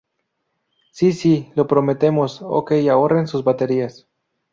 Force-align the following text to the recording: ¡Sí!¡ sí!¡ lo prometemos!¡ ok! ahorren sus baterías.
¡Sí!¡ 0.91 1.11
sí!¡ 1.13 1.51
lo 1.55 1.67
prometemos!¡ 1.67 2.39
ok! 2.41 2.71
ahorren 2.89 3.27
sus 3.27 3.43
baterías. 3.43 4.07